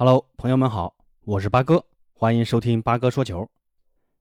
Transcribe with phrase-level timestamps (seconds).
[0.00, 0.94] Hello，朋友们好，
[1.24, 3.50] 我是八哥，欢迎收听八哥说球。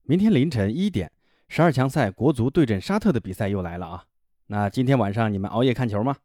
[0.01, 1.11] 明天凌晨一点，
[1.49, 4.03] 十二强赛国足对阵沙特的比赛又来了啊！
[4.47, 6.17] 那今天晚上你们熬夜看球吗？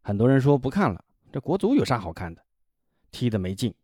[0.00, 2.40] 很多人说不看了，这国足有啥好看的？
[3.10, 3.74] 踢得没劲。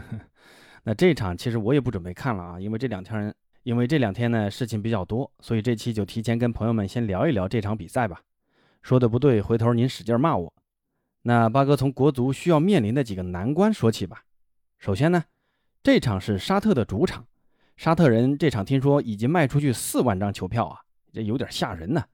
[0.84, 8.22] 那这场其实我也不准备看了啊，因为这两天，因为这两天呢事情比较多，所以这期就提前跟朋友们先聊一聊这场比赛吧。
[8.80, 10.54] 说的不对，回头您使劲骂我。
[11.22, 14.24] 那八哥从国足需要面临的几个难关说起吧。
[14.78, 15.24] 首先呢，
[15.82, 17.24] 这场是沙特的主场，
[17.76, 20.80] 沙特人这场听说已经卖出去四万张球票啊，
[21.12, 22.04] 这有点吓人呢。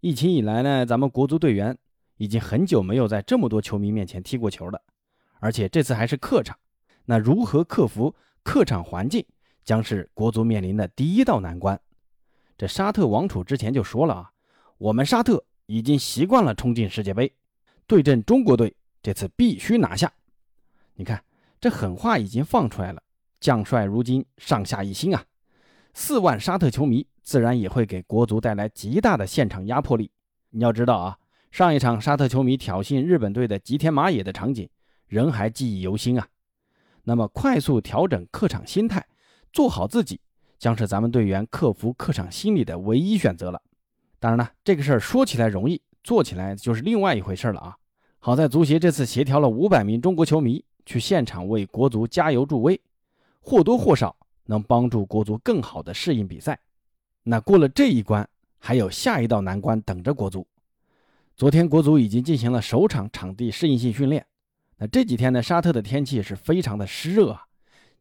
[0.00, 1.76] 疫情以来呢，咱们国足队员
[2.16, 4.80] 已经很久没有在这么多球迷面前踢过球了，
[5.38, 6.56] 而且这次还是客场。
[7.04, 9.22] 那如何克服客场环境，
[9.62, 11.78] 将是国足面临的第一道难关。
[12.56, 14.30] 这沙特王储之前就说了啊，
[14.78, 17.34] 我们沙特已经习惯了冲进世界杯。
[17.90, 18.72] 对阵中国队，
[19.02, 20.12] 这次必须拿下。
[20.94, 21.24] 你看，
[21.60, 23.02] 这狠话已经放出来了。
[23.40, 25.24] 将帅如今上下一心啊，
[25.92, 30.08] 四万沙特球迷自然也会给国足带来极大的现场压迫力。
[30.50, 31.18] 你要知道啊，
[31.50, 34.70] 上一场沙特球迷挑衅日本队的吉田麻也的场景，
[35.08, 36.28] 人还记忆犹新啊。
[37.02, 39.04] 那么，快速调整客场心态，
[39.52, 40.20] 做好自己，
[40.60, 43.60] 将是咱们队员克服客场心理的唯一选择了。
[44.20, 47.76] 当然了，这个事儿说起来容易，做起来就是另外一回事了啊。
[48.22, 52.78] 好在足协这次协调了五百名中国球迷去现场为国足加油助威，
[53.40, 56.60] 或多或少能帮助国足更好的适应比赛。
[57.22, 60.46] 那过了这一关，还有下一道难关等着国足。
[61.34, 64.26] 昨天国足已经进行了首场场地适应性训练。
[64.76, 67.46] 那这几天呢，沙特的天气是非常的湿热啊，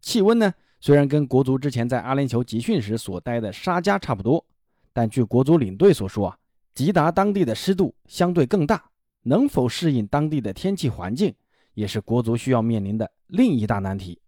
[0.02, 4.46] 气温呢虽然跟国足之前在阿联酋集训时所待的沙加差不多，
[4.92, 6.38] 但据国足领队所说啊，
[6.74, 8.84] 吉达当地的湿度相对更大。
[9.24, 11.34] 能否适应当地的天气环境，
[11.74, 14.20] 也是国足需要面临的另一大难题。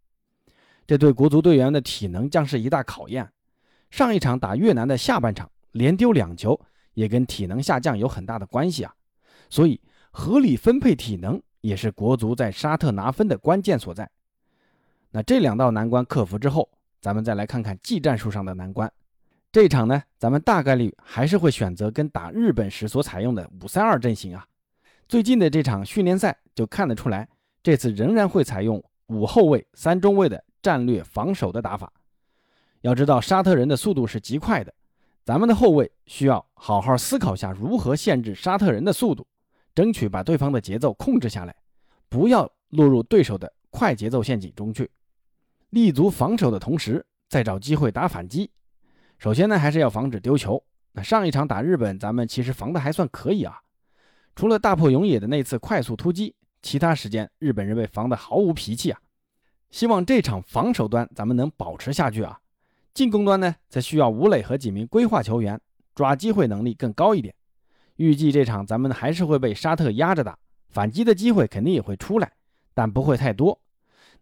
[0.86, 3.30] 这对国足队员的体能将是一大考验。
[3.90, 6.60] 上一场打越南的下半场连丢两球，
[6.94, 8.94] 也跟体能下降有很大的关系啊。
[9.50, 9.80] 所以，
[10.12, 14.10] 合理分配体能也是国足在沙特拿分的关键所在。
[15.12, 16.70] 那这两道难关克服之后，
[17.02, 18.92] 咱们再来看看技战术上的难关。
[19.52, 24.46] 这场呢，咱们大概率还是会选择跟打日本时所采用的五三二阵型啊。
[25.12, 27.28] 最近的这场训练赛就看得出来，
[27.62, 31.92] 这次仍然会采用五后卫三中卫的战略防守的打法。
[32.80, 34.74] 要知道沙特人的速度是极快的，
[35.26, 39.28] 咱们的后卫需要好好思考下如何限制沙特人的速度，
[39.76, 41.54] 争取把对方的节奏控制下来，
[42.08, 44.90] 不要落入对手的快节奏陷阱中去。
[45.72, 48.50] 立足防守的同时，再找机会打反击。
[49.18, 50.64] 首先呢，还是要防止丢球。
[50.94, 53.60] 那上一场打日本，咱们其实防的还算可以啊。
[54.42, 59.00] 除了大破永野的那次快速突击，其他时间日本人被防得毫无脾气啊！
[59.70, 62.40] 希望这场防守端咱们能保持下去啊！
[62.92, 65.62] 进攻端呢，则需要吴磊和几名规划球员
[65.94, 67.36] 抓机会能力更高一点。
[67.98, 70.36] 预计这场咱们还是会被沙特压着打，
[70.70, 72.32] 反击的机会肯定也会出来，
[72.74, 73.62] 但不会太多。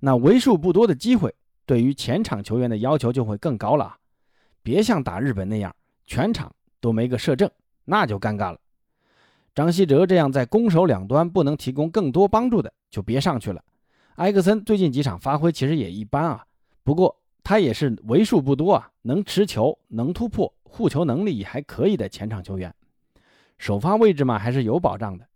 [0.01, 1.33] 那为数不多的机会，
[1.65, 3.97] 对于前场球员的要求就会更高了啊！
[4.63, 5.73] 别像打日本那样，
[6.05, 7.49] 全场都没个射正，
[7.85, 8.59] 那就尴尬了。
[9.59, 13.61] 张稀哲这样在攻守两端不能提供更多帮助的，就别上去了。
[14.15, 16.45] 埃克森最近几场发挥其实也一般啊，
[16.81, 22.73] 不过他也是为数不多啊能持球、能突破、护球能力也还可以的前场球员。
[23.57, 25.27] 首发位置嘛还是有保障的。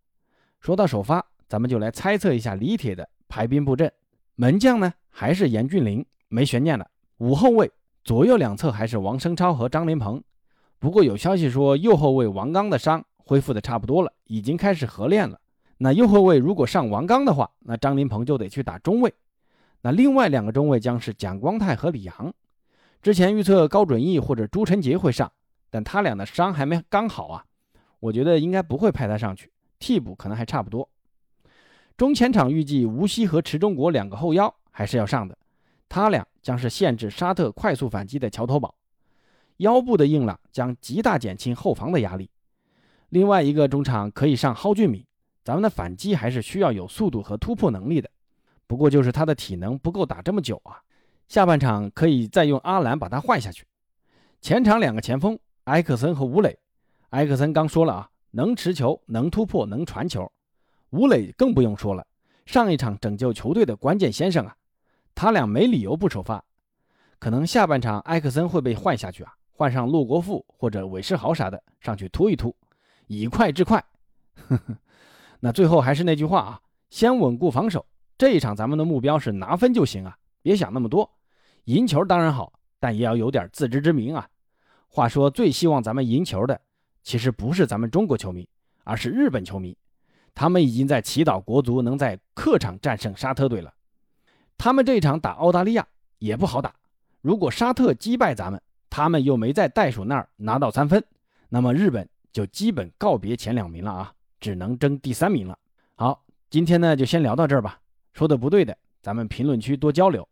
[0.61, 3.91] 说到首发，咱们就来猜测一下李铁的排兵布阵。
[4.35, 6.89] 门将呢还是严俊凌，没悬念了。
[7.17, 7.69] 五后卫
[8.05, 10.21] 左右两侧还是王声超和张琳芃。
[10.79, 13.03] 不过有消息说右后卫王刚的伤。
[13.25, 15.39] 恢复的差不多了，已经开始合练了。
[15.77, 19.13] 那右后卫如果上王刚的话，那张琳芃就得去打中卫。
[19.81, 22.33] 那另外两个中卫将是蒋光太和李阳。
[23.01, 25.29] 之前预测高准翼或者朱晨杰会上，
[25.69, 27.43] 但他俩的伤还没刚好啊，
[27.99, 30.87] 我觉得应该不会派他上去，替补可能还差不多。
[31.97, 35.37] 中前场预计吴曦和池忠国两个后腰还是要上的，
[35.89, 38.73] 他俩将是限制沙特快速反击的桥头堡，
[39.57, 42.29] 腰部的硬朗将极大减轻后防的压力。
[43.13, 45.05] 另外一个中场可以上蒿俊闵，
[45.43, 48.09] 咱们的反击还是需要有速度和突破能力的，
[48.65, 50.81] 不过就是他的体能不够打这么久啊。
[51.27, 53.67] 下半场可以再用阿兰把他换下去。
[54.41, 56.57] 前场两个前锋埃克森和吴磊，
[57.09, 60.27] 埃克森刚说了啊，能持球、能突破、能传球。
[60.89, 62.03] 吴磊更不用说了，
[62.47, 64.55] 上一场拯救球队的关键先生啊，
[65.13, 66.43] 他俩没理由不首发。
[67.19, 72.55] 可能下半场埃克森会被换下去啊，换上陆国富或者韦世豪啥的上去突一突。
[73.13, 73.83] 以快制快，
[75.39, 77.85] 那最后还是那句话啊，先稳固防守，
[78.17, 81.09] 这一场咱们的目标是拿分就行啊，别想那么多。
[81.65, 84.27] 赢球当然好，但也要有点自知之明啊。
[84.87, 86.59] 话说，最希望咱们赢球的，
[87.03, 88.47] 其实不是咱们中国球迷，
[88.83, 89.77] 而是日本球迷。
[90.35, 93.73] 他们已经在祈祷国足能在客场战胜沙特队了。
[94.57, 95.87] 他们这一场打澳大利亚
[96.19, 96.73] 也不好打。
[97.21, 101.03] 如果沙特击败咱们，他们又没在袋鼠那儿拿到三分，
[101.49, 105.57] 那么日本就基本告别前两名了啊，只能争第三名了。
[105.95, 107.79] 好，今天呢就先聊到这儿吧。
[108.11, 110.27] 说的不对的，咱们评论区多交流。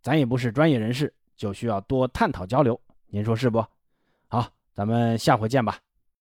[0.00, 2.80] 咱也不是专业人士，就需要多探讨交流。
[3.06, 3.64] 您说是不？
[4.26, 5.78] 好，咱们下回见吧。